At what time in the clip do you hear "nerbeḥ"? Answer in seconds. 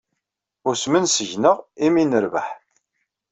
2.05-2.47